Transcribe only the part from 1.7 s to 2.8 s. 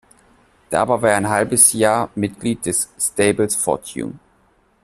Jahr Mitglied